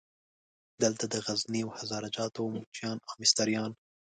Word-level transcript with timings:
دلته 0.83 1.03
د 1.13 1.15
غزني 1.25 1.61
او 1.65 1.69
هزاره 1.79 2.09
جاتو 2.15 2.51
موچیان 2.53 2.97
او 3.07 3.13
مستریان. 3.21 3.71